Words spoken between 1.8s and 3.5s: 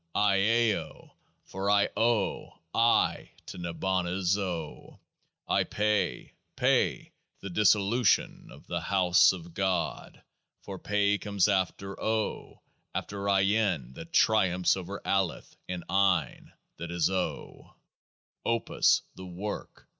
owe" I" aye